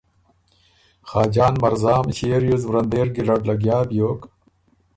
خاجان 1.09 1.53
مرزام 1.63 2.05
ݭيې 2.15 2.37
ریوز 2.41 2.63
ورندېر 2.67 3.07
ګیرډ 3.15 3.41
لګیا 3.49 3.77
بیوک۔ 3.89 4.19